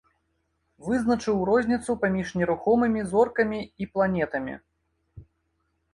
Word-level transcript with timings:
Вызначыў 0.85 1.43
розніцу 1.49 1.95
паміж 2.05 2.27
нерухомымі 2.41 3.01
зоркамі 3.11 3.61
і 3.87 3.89
планетамі. 3.95 4.53